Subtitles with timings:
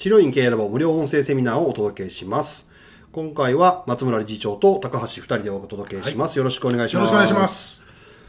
[0.00, 2.70] 治療院経営ラボ無料音声セミナーをお届けします。
[3.12, 6.38] 今回は松村理事長と高橋二人でお届けします。
[6.38, 7.12] よろしくお願いします。
[7.12, 7.84] よろしくお願いします。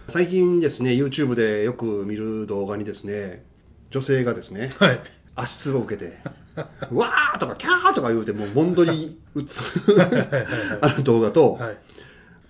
[0.10, 3.46] 最近ですね、YouTube でよく見る動画にですね、
[3.90, 5.00] 女性がですね、はい。
[5.34, 6.18] 足つぼを受けて、
[6.92, 9.62] わーとかキャーとか言うて、もうボンドリ打つ
[10.82, 11.78] ある動画と、はい。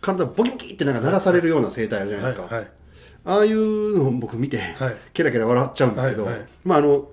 [0.01, 2.55] 体ボキボキってなんか鳴らされるような声帯あるじゃないですか。
[2.55, 2.67] はい。
[3.25, 7.11] ああいうのを僕見て、はいケラケラ笑っちゃうんですけど、はいはいまああの、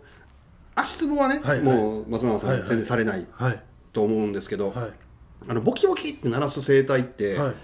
[0.80, 3.62] 足つぼはね、はいはいもう松村さん全然されないはい。
[3.92, 4.92] と思うんですけど、はい。
[5.48, 7.54] あのボキボキって鳴らす声帯って、はい。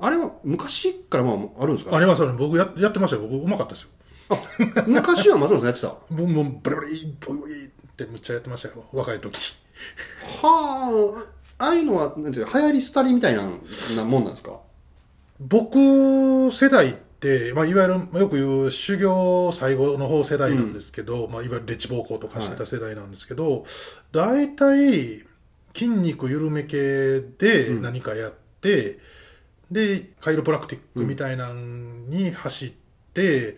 [0.00, 1.96] あれは昔からまああるんですか？
[1.96, 2.36] ありますよね。
[2.38, 3.22] 僕ややってましたよ。
[3.22, 3.88] 僕うまかったですよ。
[4.86, 5.88] 昔は松村さんやってた？
[5.88, 8.84] は 僕もうブリブリボリボリってむっちゃやってましたよ。
[8.92, 9.56] 若い時。
[10.42, 11.00] あ
[11.58, 13.42] ああいうのはなんていうか流行り廃りみたいな
[13.96, 14.58] なもんなんですか？
[15.40, 17.03] 僕世代って、
[17.54, 23.64] まあ、いわゆるよく言う修行最後の方世代なんですけど、まあ、いわゆるレッチ暴行とかしてた世代なんですけど、
[24.12, 25.24] 大体
[25.74, 28.98] 筋肉緩め系で何かやって、
[29.70, 32.72] でカイロプラクティックみたいなのに走っ
[33.12, 33.56] て、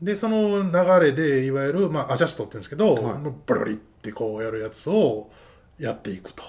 [0.00, 3.22] でその流れでいわゆる、まあ、アジャストって言うんですけど、はい。
[3.46, 5.30] バリバリってこうやるやつを
[5.78, 6.42] やっていくと。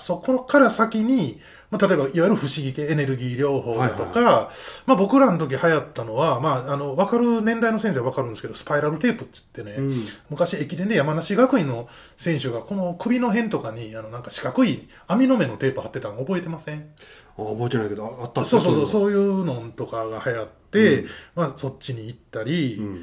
[0.00, 4.50] そこから先に、まあ、例えばいわゆる不思議系エネルギー療法だとか、
[4.86, 10.04] まあ、僕らの時流行ったのは、まあ、あの分かる年代の先生は分かるんですけどスパイラルテープっつってね、うん。
[10.30, 16.90] 昔駅伝で山梨学院の選手がこの首の辺とかにあのなんか四角い網の目のテープ貼ってたの覚えてません？
[17.38, 21.04] あ覚えてないけどあったんですそうそうそううそういうのとかが流行って、
[21.36, 22.96] まあ、そっちに行ったり、ん。
[22.96, 22.98] っ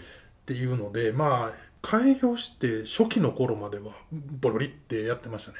[0.47, 5.57] ていうのでまあ開業して初期の頃まではボリボリってやってましたね。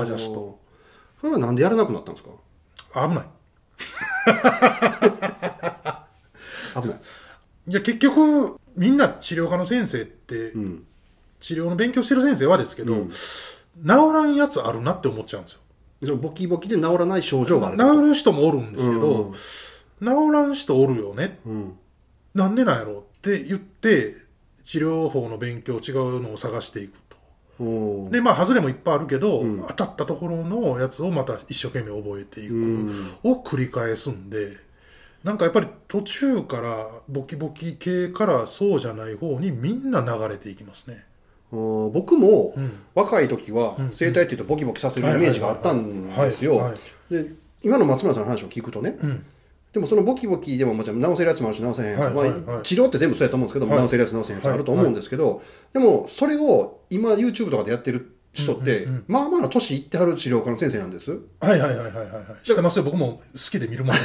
[0.00, 0.58] アジャスト
[1.20, 3.08] それはなんでやらなくなったんですか？
[3.08, 3.24] 危ない。
[6.82, 7.00] 危ない。
[7.68, 10.84] いや結局みんな治療科の先生って、うん。
[11.40, 13.10] 治療の勉強してる先生はですけど、うん。
[13.10, 13.16] 治
[13.86, 15.60] らんやつあるなって思っちゃうんですよ。
[16.02, 19.32] そのボキボキで治らない症状がある治る人もおるんですけど、うん。
[19.34, 21.38] 治らん人おるよね。
[21.46, 21.78] うん。
[22.34, 24.16] なんでなんやろうって言って
[24.64, 26.92] 治療法の勉強違うのを探していく
[28.10, 29.64] でまあ外れもいっぱいあるけど、うん。
[29.68, 34.56] 当たったところのやつをまた一生懸命覚えていく、うんを繰り返すんで
[35.24, 41.04] なんかやっぱり途中からボキボキ系からそうじゃない方にみんな流れていきますね。
[41.50, 42.82] 僕もうん。
[42.94, 43.92] 若い時はうん。
[43.92, 46.74] 整体っていうとボキボキさせるイメージがあったんですよ。
[47.10, 47.26] で
[47.62, 49.26] 今の松村さんの話を聞くとねうん
[49.72, 52.40] でもそのボキボキでももちろん治せるやつもあるし治せへんやつ、はいはいはい。
[52.40, 53.82] まあ、治療って全部そうやと思うんですけど、はい。
[53.84, 55.42] 治せるやつ治せへんやつあると思うんですけど、
[55.72, 59.04] でもそれを今 YouTube とかでやってる人って、うんうんうん。
[59.08, 61.10] まあまあな年いってはる治療科の先生なんです。
[61.10, 62.46] はいはいはいはいはいはい。
[62.46, 62.84] 知ってますよ。
[62.84, 63.96] 僕も好きで見るもん。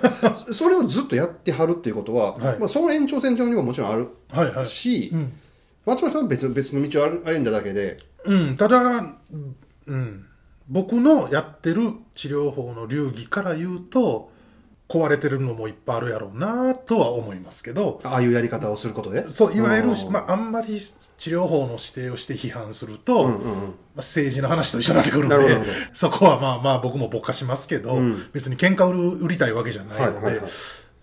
[0.52, 2.58] それをずっとやってはるっていうことは、はい。
[2.58, 5.32] まあ、その延長線上にももちろんあるはいはい、し、うん。
[5.84, 7.98] 松村さんは別別の道を歩んだだけで。
[8.24, 9.04] うん、ただ、
[9.86, 10.26] うん、
[10.68, 14.31] 僕のやってる治療法の流儀から言うと
[14.92, 18.00] 壊れてるのもいっぱいあるやろうなとは思いますけど。
[18.04, 19.28] ああいうやり方をすることで？
[19.28, 23.58] そういわゆるまあ、あんまり治療法の指定をして批判すると、まうんうんうん。
[23.62, 25.64] あ、政治の話と一緒になってくるんで
[25.94, 28.30] そこはまあまあ僕もぼかしますけど、うん。
[28.32, 30.50] 別に喧嘩売る売りたいわけじゃないので、はいはいはい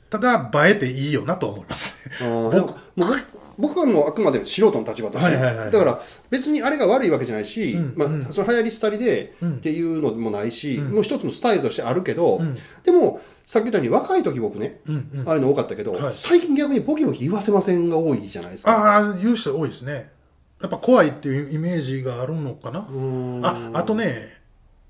[0.09, 2.73] ただ映えていいよなと思います僕
[3.59, 8.13] 僕はもうあくまで素人の立場として、はいはいはいだから別にあれが悪いわけじゃないし、まあうん。
[8.13, 9.55] うんその流行り廃りでうん。
[9.55, 10.91] っていうのもないし、うん。
[10.93, 12.55] もう一つのスタイルとしてあるけど、うん。
[12.83, 15.27] でもさっき言ったように若い時僕ね、うんうん。
[15.29, 16.13] ああいうの多かったけど、はい。
[16.13, 18.71] 最近逆にボキボキ言わせませんが多いじゃないですか。
[18.71, 20.09] ああ言う人多いですね。
[20.61, 22.85] やっぱ怖いっていうイメージがあるのかな？
[23.43, 24.27] ああとね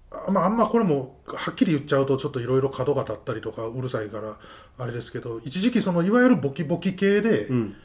[0.10, 4.38] あ,、まあ、あんまこれもはっきり言っちゃうとちょっといろいろ角が立ったりとかうるさいから
[4.80, 7.76] あれですけど一時期そのいわゆるボキボキ系でうん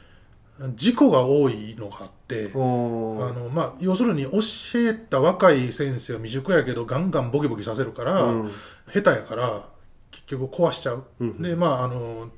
[0.75, 4.39] 事故が多いのがあって、あのまあ、要するに教
[4.75, 8.51] えた若い先生は未熟やけどガンガンボキボキさせるから、うん。
[8.93, 9.67] 下手やから
[10.11, 11.41] 結局壊しちゃう、うん。
[11.41, 12.29] でまああの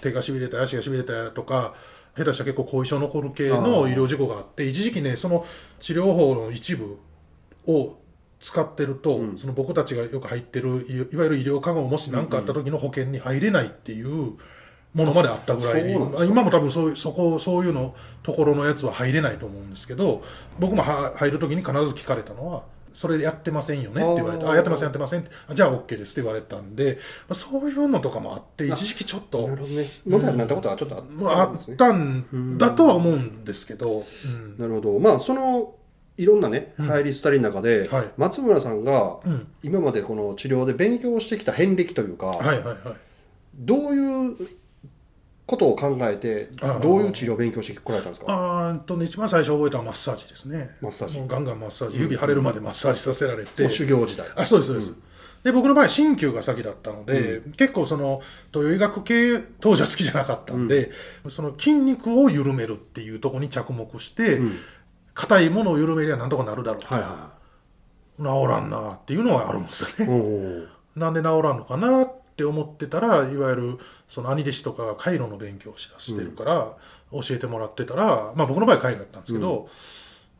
[0.00, 1.74] 手がしびれた足がしびれたとか
[2.16, 5.44] 下手したら結構後遺症残る系の医療事故があって一時期ねその
[5.78, 6.98] 治療法の一部
[7.66, 7.96] を
[8.40, 9.38] 使ってると、うん。
[9.38, 14.32] その僕たちがよく入ってるいいわゆる医療看護もし何かあった時の保険に入れないっていう
[14.94, 20.22] ものまであったぐらい今も多分そういうそこそういうのところのやつは入れないと思うんですけど
[20.58, 22.62] 僕もは入る時に必ず聞かれたのは
[22.94, 25.30] それやってませんよねって言われてあやってませんやってませんって。
[25.48, 26.98] あじゃあ OK ですって言われたんで、
[27.28, 29.90] まあ、そういうのとかもあって一時期ちょっとなるほどね。
[30.06, 34.56] 問題になったことはちょっとあっまああったんだとは思うんですけど、うん。
[34.58, 34.98] なるほど。
[35.00, 35.74] まあその
[36.16, 36.86] いろんなねうん。
[36.86, 38.10] 入り廃りの中で、はい。
[38.16, 39.48] 松村さんがうん。
[39.64, 42.78] 今までこの治療で勉強してきた遍歴というか、はいはいはい。
[43.56, 44.36] どういう
[45.46, 46.46] ことを考えて
[46.80, 48.70] どういう治療を勉強してこられたんですか？
[48.70, 50.76] あとね一番最初覚えたのはマッサージですね。
[50.80, 51.22] マッサージ。
[51.26, 54.26] ガンガンマッサージ指腫れるまでマッサージさせられて、修行時代。
[54.36, 54.94] あそうですそうです、
[55.42, 60.90] で僕の場合鍼灸が先だったので、結構その東洋医学系当時は好きじゃなかったんで、
[61.28, 64.40] その筋肉を緩めるっていうところに着目して
[65.12, 67.34] 硬、いものを緩めりゃなんとかなるだろう、はいは
[68.18, 73.78] 治らんなっていうのはあるんですよね、なんで治らんのかなって思ってたらいわゆる
[74.08, 76.76] その兄弟子とかが回路の勉強をしだしてるから、
[77.12, 79.68] 教えてもらってたら、まあ、僕の場合回路だったんですけど、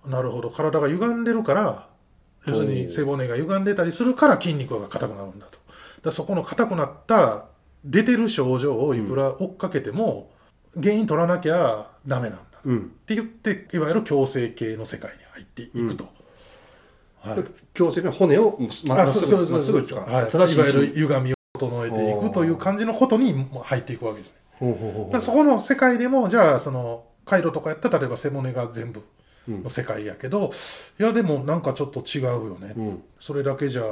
[0.07, 1.89] なるほど体が歪んでるから
[2.47, 5.59] 要するに背骨が歪んでたりするから筋肉が硬くなるんだと。
[6.03, 7.47] だそこの硬くなった
[7.85, 10.31] 出てる症状をいくら追っかけても、
[10.75, 12.61] 原因取らなきゃダメなんだ。
[12.65, 12.79] うん。
[12.79, 16.09] って言っていわゆる矯正系の世界に入っていくと。
[17.21, 17.45] はい。
[17.73, 24.37] 強制的な骨をまあっすぐはい、正しいいわゆる歪みを整えていくという感じのことにも入っていくわけですね。
[24.59, 25.05] ほうほうほうほう。
[25.07, 29.03] だからそこの世界でも、じゃあ、その、回路とかやったら、例えば背骨が全部
[29.49, 30.51] の世界やけど、
[30.99, 32.75] いや、でもなんかちょっと違うよね。
[32.77, 33.03] うん。
[33.21, 33.83] それだけじゃ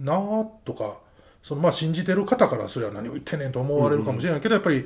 [0.00, 0.98] なあとか、
[1.42, 4.84] そのまあ信じてる方からすれば何を言ってんねんと思われるかもしれないけど、やっぱり、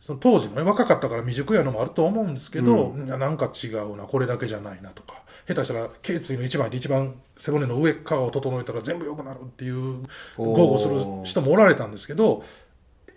[0.00, 10.04] その当時のね、若かったから未熟やのもあると思うんですけど、いやなんか違うな、これだけじゃないなとか、下手したら、頸椎の一番で一番背骨の上側を整えたら全部良くなるっていう、
[10.36, 12.44] 豪語する人もおられたんですけど、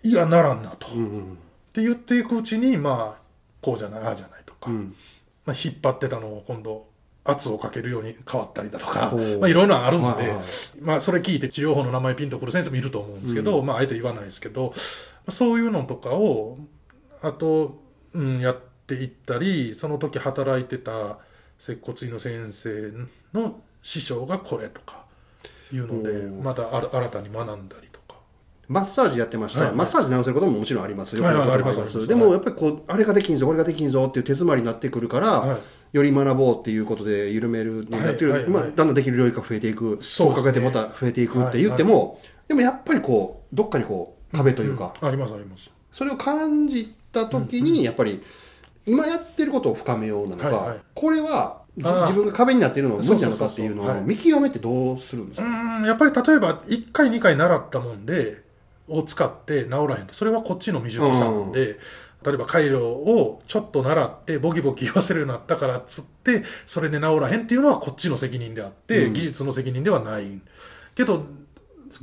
[0.04, 0.94] いや、ならんなと。
[0.94, 1.38] うんうん
[1.76, 3.22] って言っていくうちに、まあ、
[3.62, 4.96] こうじゃない、ああじゃないとか、うん。
[5.46, 6.88] まあ、引っ張ってたのを今度、
[7.26, 9.12] 圧をかけるように変わったりだとか、
[9.42, 10.38] まあ、いろいろあるんで、はいはい。
[10.80, 14.74] まあ、それ聞いて治療法の名前ピンとくる先生もいると思うんですけど、まあ、あえて言わないですけど、
[15.28, 16.58] そういうのとかを、
[17.22, 17.76] あと、
[18.14, 21.18] うん、やっていったり、その時働いてた
[21.58, 22.94] 接骨院の先生
[23.34, 25.06] の師匠がこれとか
[25.72, 28.20] いうので、おまた新たに学んだりとか。
[28.68, 29.78] マッサージやってました、はいはい。
[29.78, 32.08] マッサージ直せることももちろんありますよ、はいはいありますあります。
[32.08, 35.60] でもやっぱりこうあれができんぞこれができんぞっていう手詰まりになってくるから、はい。
[35.94, 40.36] より学ぼうっていうことで緩めるのになってる、はいはいまあ、はいだんだんできる領域が増えていくそうね。
[40.36, 45.70] かけてまた増えていくって言っても、でもやっぱりこうどっかにこう壁というか、うんありますあります。
[45.92, 48.22] それを感じた時にやっぱり
[48.86, 50.80] 今やってることを深めようなのか、はいはい。
[50.94, 58.44] これは自分が壁になっているのは無理なのかっていうのを見極めてどうするんですうか、やっぱり例えば1回2回習ったもんで
[58.88, 60.14] を使って治らへんと。
[60.14, 61.80] それはこっちの未熟さなんで、
[62.24, 69.14] 例えば回路をちょっと習ってボキボキ言わせるようになったからっつってそれで治らへんっていうのはこっちの責任であって、うん。
[69.14, 70.40] 技術の責任ではない。
[70.96, 71.26] けど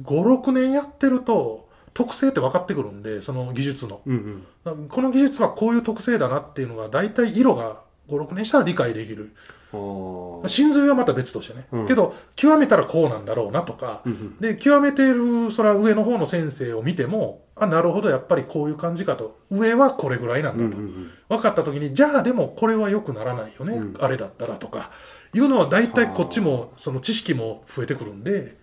[0.03, 1.62] 56年やってると
[1.95, 4.01] 特性って分かってくるんでその技術の。
[4.07, 4.89] うんうん。
[4.89, 9.33] この技術はこういう特性だなっていうのが大体色が56年したら理解できる。
[9.73, 11.89] 真髄はまた別としてね、うん。
[11.89, 14.37] けど極めたらこうなんだろうなとか、うんうん。
[14.39, 19.39] で極めているそれは上の方の先生を見てもあなるほどやっぱりこういう感じかと。
[19.51, 21.11] 上はこれぐらいなんだと、うんうんうん。
[21.29, 23.97] 分かった時にじゃあでもこれは良くならないよね、うん。
[23.99, 24.91] あれだったらとか。
[25.35, 28.61] いうのは大体こっちもその知識も増えてくるんで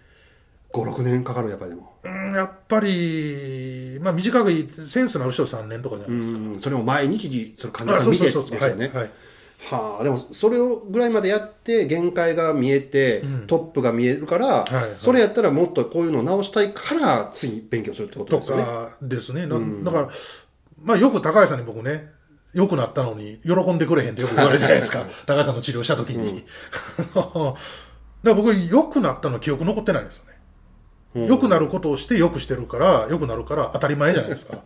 [0.72, 6.40] 56年かかるやっぱりでもうんやっぱり、まあ、短くいいセンスのある人は3年とかじゃなういですか。
[6.40, 9.12] んそれを毎日その患者あさん見てですよはいねはい
[9.72, 19.48] はあでもそれをぐらいまでやって限界が見えて、うんトップが見えるから、はいはいそれやったらもっとこういうのを直したいから次勉強するってこととですよねかですね。
[19.48, 20.10] なうんだから、
[20.82, 22.10] まあよく高橋さんに僕ね、
[22.54, 25.06] 良くなったのに喜んでくれへんってよく言われるじゃないですか。
[25.26, 26.46] 高橋さんの治療した時に。
[27.14, 27.56] だか
[28.24, 30.29] ら僕良くなったの記憶残ってないんですよね。
[31.16, 34.60] 良くなることをして良くしてるから、良くなるから当たり前じゃないですか。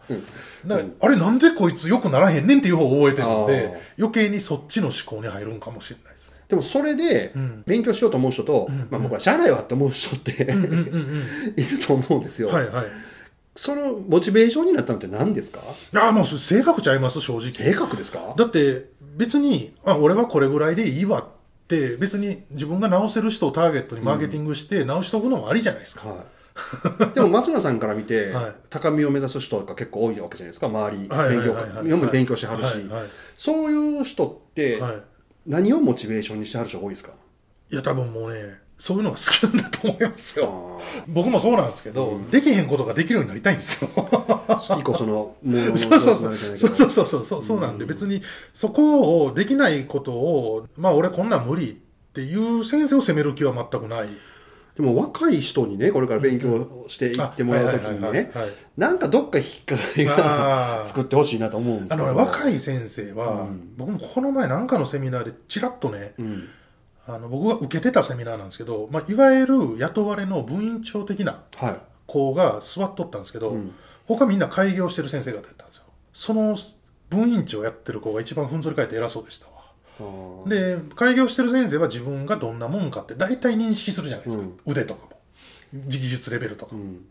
[0.66, 6.34] だからあれなんでこいつ良くならへんねんっていう方を覚えてるんで、余計にそっちの思考に入るんかもしれないですね。
[6.50, 12.56] でもそれでん勉強しようと思う人と、まあ僕は社内はって思う人って、うんうんうん いると思うんですよ、うん。
[12.56, 12.86] はいはい。
[13.56, 15.60] そのモチベーションになったのって何ですか？
[15.96, 17.52] ああ、もう性格ちゃいます、正直。
[17.52, 18.34] 性格ですか？
[18.38, 26.26] だって別にあ俺はこれぐらいでいいわって別に自分が直せる人をターゲットにマーケティングして直しとくのもありじゃないですか、は
[27.12, 28.56] い、でも松村さんから見て、 はい。
[28.70, 30.68] 高みを目指す人が結構多いわけじゃないですか。
[30.68, 33.10] 周り、勉強読む勉強してはるし、はいはい。
[33.38, 35.02] そういう人ってはい。
[35.46, 37.12] 何をモチベーションにしてはる人が多いですか、
[37.70, 40.78] いや多分もうねそういうのが好きなんだと思いますよ。
[40.78, 43.90] あ僕もそうなんですけど、できへんことができるようになりたいんですよ。
[43.96, 46.36] ー好きこその もののそうそうそう。
[46.36, 47.44] そうそうそうそうそう。
[47.44, 48.22] そうなんで別に
[48.54, 51.76] そこをできないことをまあ俺こんなん無理っ
[52.12, 54.10] ていう先生を責める気は全くない。
[54.76, 58.34] でも若い人にねこれから勉強していってもらうときにね
[58.76, 62.08] なんかどっか引っかかりが作ってほしいなと思うんですあけど。
[62.10, 63.74] のね若い先生は、うん。
[63.78, 66.50] 僕もこの前なんかのセミナーでちらっとね、うん
[67.06, 73.74] あの僕が受けてたセミナーなんですけど、まあ、いわゆる雇われの分院長的なはい子が座っとったんですけど、うん
[74.06, 76.58] 他みんな開業してる先生方やったんですよその
[77.10, 79.54] 分院長やってる子が一番ふんぞり返って偉そうでしたわ。
[80.48, 84.44] で、開業してる先生は自分がどんなもんかって大体認識するじゃないですか。
[84.44, 85.12] うん腕とかも。
[85.88, 86.82] 技術レベルとかも。
[86.82, 87.06] うん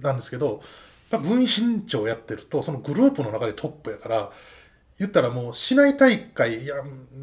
[0.00, 0.62] なんですけど、
[1.10, 4.30] 分院長やってると、そのグループの中でトップやから、
[4.98, 6.76] 言ったらもう市内大会、いや、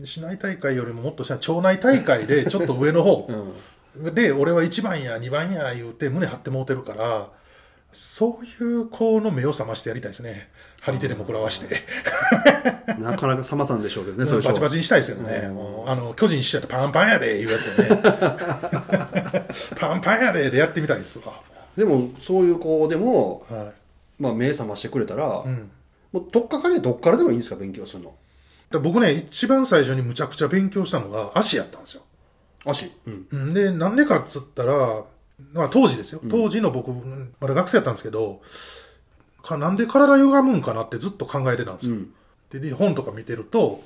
[0.03, 7.27] 市内大会よりももっとした町内大会で ちょっと上の方うんで、俺は1番や2番や言うて胸張ってもうてるから、
[7.91, 10.49] そういう子の目を覚ましてやりたいですね。
[10.81, 11.81] 張り手でも食らわして。
[12.99, 15.49] なかなかさまさんでしょうけどね、そうバチバチにしたいですよね。
[15.49, 18.01] うんあの、巨人師匠やったらパンパンやで、いうやつよね。
[19.77, 21.33] パンパンやで、でやってみたいですわ。
[21.75, 24.21] でも、そういう子でも、はい。
[24.23, 25.69] まあ、目覚ましてくれたら、うん。
[26.11, 28.13] もう、どっかかりはどっからでもいいんですか、勉強するの？
[28.71, 32.03] で僕ね、一番最初にむちゃくちゃ勉強したのが足やったんですよ。
[32.65, 32.91] 足？
[33.05, 33.27] うん。
[33.31, 35.03] うんで、なんでかっつったら、
[35.53, 36.21] まあ当時ですよ。
[36.29, 36.91] 当時の僕、
[37.39, 38.41] まだ学生やったんですけど、
[39.43, 41.95] かなんで体歪むんかなってずっと考えてたんですよ。
[41.95, 42.13] うん
[42.51, 43.81] でで、本とか見てると、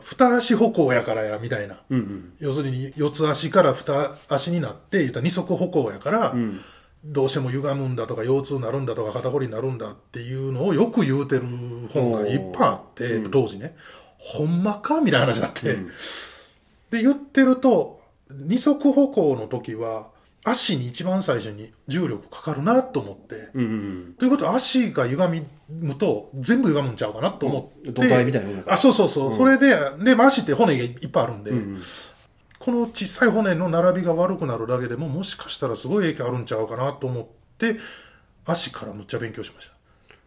[0.00, 1.80] 二足歩行やからや、みたいな。
[1.90, 2.32] うんうん。
[2.38, 6.60] 要するに、四つ足から二足になって、言ったら二足歩行やから、ん
[7.04, 11.42] どうしても歪むんだとか、腰痛になるんだとか、肩こりになるんだっていうのをよく言うてる
[11.92, 13.74] 本がいっぱいあって、うん当時ね。
[14.18, 15.76] ほんまかみたいな話になって。
[16.90, 20.08] で、言ってると、二足歩行の時は、
[20.42, 23.48] 足に一番最初に重力かかるなと思って。
[23.54, 27.88] うんうんということは足が歪むと全部歪むんちゃうかなと思って。
[27.88, 29.34] うん土台みたいなあ、そうそうそう。
[29.34, 29.68] それで、
[30.02, 31.56] で、まあ足って骨がいっぱいあるんで、うん。
[31.56, 31.82] うん
[32.60, 37.26] この小さい骨の並びが悪くなるだけでももしかしたらすごい影響あるんちゃうかなと思っ
[37.58, 37.76] て、
[38.44, 39.70] 足からむっちゃ勉強しまし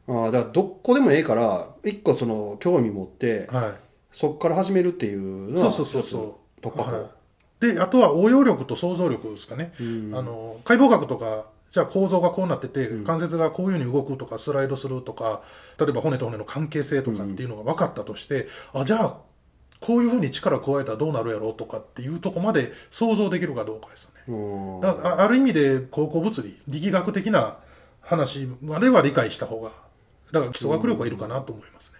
[0.07, 3.57] ああ、だから、どこでもええから、一個その、興味持って、た。
[3.57, 3.73] はい。
[4.11, 6.65] そこから始めるっていうのは、そうそうそうそう。
[6.65, 6.91] 突破口。
[6.91, 7.05] はい
[7.63, 9.73] で、あとは応用力と想像力ですかね。
[9.79, 15.41] うんあの、解剖学とか、じゃあ構造がこうなってて、関節がこういうふうに動くとか、スライドするとか、
[15.79, 19.17] 例えば骨と骨の関係性とかっていうのが分かったとして、あ、じゃあ、
[19.85, 24.87] こういうふうに力加えたらどうなるやろうとかっていうとこまで想像できるかどうかですよね。
[24.87, 27.57] あある意味で高校物理力学的な
[27.99, 29.71] 話までは理解した方が
[30.31, 31.99] だから基礎学力はいるかなと思いますね、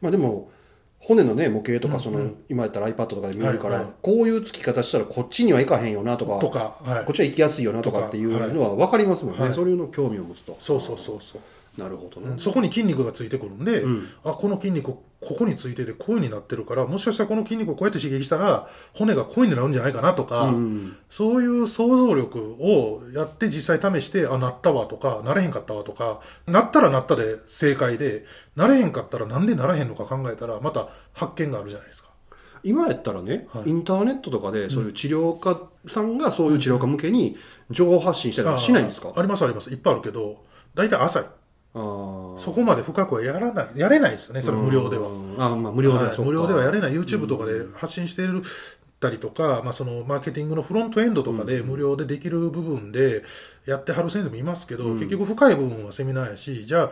[0.00, 0.50] まあでも、
[0.98, 3.92] 骨のね、模型とか、その、今やったら iPad とかで見えるから、はいはい。
[4.02, 7.04] こういう付き方したらこっちには行かへんよなとか、とか、はい。
[7.04, 9.44] こっちは行きやすいよなとかっていうのは分かりますもんね。
[9.44, 9.54] はい。
[9.54, 10.58] そういうの興味を持つと。
[10.60, 11.80] そうそうそうそう。
[11.80, 12.34] なるほどね。
[12.38, 14.08] そこに筋肉がついてくるんで、うん。
[14.24, 20.96] あこの筋肉ここについててこういう風になってるからもしかしたらこの筋肉をこうやって刺激したら骨がこういう風になるんじゃないかなとか、うん。
[21.10, 32.08] そういう想像力をやって実際試してあなったわとかなれへんかったわとかなったらなったで正解でなれへんかったらなんでならへんのか考えたらまた発見があるじゃないですか。
[32.62, 33.70] 今やったらね、はい。
[33.70, 37.36] インターネットとかでそういう治療家さんがそういう治療家向けに
[37.70, 39.12] 情報発信したりしないんですか？
[39.14, 39.70] あありますあります。
[39.70, 40.44] いっぱいあるけど
[40.74, 41.24] 大体浅い
[42.38, 45.08] そこまで深くはやらないやれないですよねそれ無料では。
[45.08, 45.34] うん。
[45.38, 46.92] あまあ無料でははい無料ではやれない。
[46.92, 48.42] YouTube とかで発信してる
[49.00, 53.22] たりとか、まあ、そのマーケティングのフロントエンドとかで無料でできる部分で
[53.66, 56.90] やってはる先生もいますけど、結局深い部分はセミナーやしじゃあ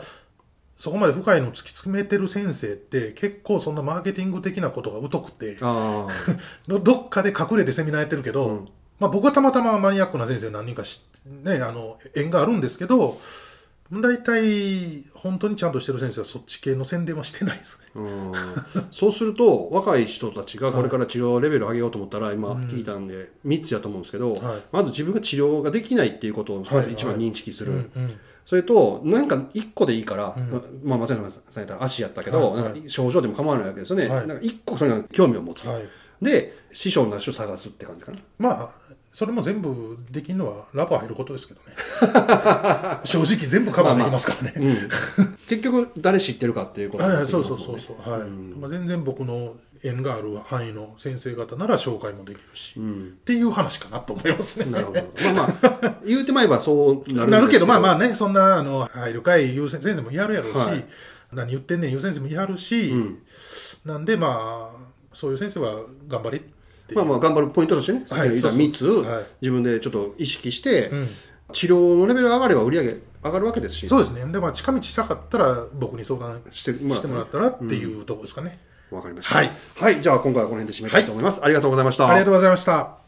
[0.76, 6.07] そこまで深いの突き詰めてる先生って結構そんなマーケティング的なことが疎くてあ
[6.69, 8.69] ど どっかで隠れてセミナーやってるけど、うん。
[8.99, 13.19] まあ、僕はたまたまマニアックな先生何人かし、ね、あの縁があるんですけど
[13.93, 17.87] 大体本当にちゃんとしてる先生はそっち系の宣伝はしてないですね。
[17.95, 18.33] ーうん。
[18.90, 24.62] そうすると若い人たちがこれから治療レベル上げようと思ったら今聞いたんで3つやと思うんですけど、はい。
[24.73, 28.21] まず自分が治療ができないっていうことをまず一番はい認識する、うんうん。
[28.45, 30.81] それとなんか1個でいいから、うん。
[30.85, 32.62] まあ松山さんやったら足やったけど、はい。
[32.62, 34.26] はいなんか症状でも構わないわけですよね、はい。
[34.26, 35.88] なんか1個とにかく興味を持つ、はい
[36.23, 38.18] で師匠なしを探すって感じかな。
[38.38, 38.70] まあ、
[39.16, 41.75] それも全部できるのはラボ入ることですけどね。
[43.04, 44.54] 正直全部カバーできますからね。
[44.56, 48.20] うん、結局誰知ってるかっていうことはいそうそうそうそう、はい。
[48.28, 53.18] まあ、全然僕の縁がある範囲の先生方なら紹介もできるし、っうん。
[53.25, 54.70] ていう話かなと思いますね。
[54.70, 55.02] なるほど。
[55.02, 60.85] まあまあ 言うてまえばそうなるなるけど、まあまああね、そんな、あの、入るかい言う先生もやるやろうし、はい。
[61.32, 63.18] 何言ってんねん言う先生もやるし、うん。
[63.87, 64.75] なんでまあ、
[65.16, 66.42] そういう先生は頑張り？
[66.94, 68.61] まあまあ頑張るポイントとしてね、さっき言ったそうそう。
[68.61, 69.25] 3つ、はい。
[69.40, 71.08] 自分でちょっと意識して、うん。
[71.52, 73.88] 治療のレベル上がれば売り上げ上がるわけですし。
[73.88, 74.20] そうですね。
[74.30, 78.58] で、まあ、近道したかったら、僕に相談してもらったしてもらったらっていうところですかね。
[78.90, 79.37] わかりました。
[79.37, 82.08] はい、はい、じゃあ今回はこの辺で締めたいと思います、ありがとうございました。
[82.08, 82.99] ありがとうございました。